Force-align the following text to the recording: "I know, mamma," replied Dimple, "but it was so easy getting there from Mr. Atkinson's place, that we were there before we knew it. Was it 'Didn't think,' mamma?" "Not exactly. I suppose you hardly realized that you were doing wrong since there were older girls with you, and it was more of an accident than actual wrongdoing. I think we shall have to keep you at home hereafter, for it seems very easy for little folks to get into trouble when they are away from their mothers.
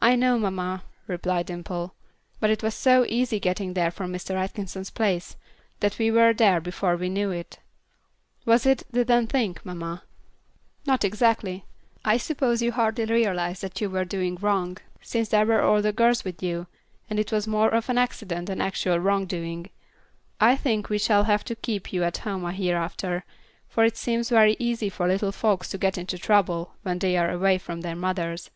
"I 0.00 0.14
know, 0.16 0.38
mamma," 0.38 0.84
replied 1.06 1.46
Dimple, 1.46 1.92
"but 2.40 2.48
it 2.48 2.62
was 2.62 2.72
so 2.74 3.04
easy 3.06 3.38
getting 3.38 3.74
there 3.74 3.90
from 3.90 4.10
Mr. 4.10 4.36
Atkinson's 4.36 4.88
place, 4.90 5.36
that 5.80 5.98
we 5.98 6.10
were 6.10 6.32
there 6.32 6.62
before 6.62 6.96
we 6.96 7.10
knew 7.10 7.30
it. 7.30 7.58
Was 8.46 8.64
it 8.64 8.84
'Didn't 8.90 9.26
think,' 9.26 9.66
mamma?" 9.66 10.04
"Not 10.86 11.04
exactly. 11.04 11.66
I 12.06 12.16
suppose 12.16 12.62
you 12.62 12.72
hardly 12.72 13.04
realized 13.04 13.60
that 13.60 13.82
you 13.82 13.90
were 13.90 14.06
doing 14.06 14.36
wrong 14.36 14.78
since 15.02 15.28
there 15.28 15.44
were 15.44 15.60
older 15.62 15.92
girls 15.92 16.24
with 16.24 16.42
you, 16.42 16.66
and 17.10 17.18
it 17.18 17.30
was 17.32 17.46
more 17.48 17.68
of 17.68 17.90
an 17.90 17.98
accident 17.98 18.46
than 18.46 18.62
actual 18.62 18.98
wrongdoing. 18.98 19.68
I 20.40 20.56
think 20.56 20.88
we 20.88 20.96
shall 20.98 21.24
have 21.24 21.44
to 21.46 21.56
keep 21.56 21.92
you 21.92 22.02
at 22.04 22.18
home 22.18 22.48
hereafter, 22.50 23.24
for 23.68 23.84
it 23.84 23.98
seems 23.98 24.30
very 24.30 24.56
easy 24.58 24.88
for 24.88 25.06
little 25.06 25.32
folks 25.32 25.68
to 25.70 25.76
get 25.76 25.98
into 25.98 26.16
trouble 26.16 26.76
when 26.82 26.98
they 27.00 27.18
are 27.18 27.30
away 27.30 27.58
from 27.58 27.82
their 27.82 27.96
mothers. 27.96 28.50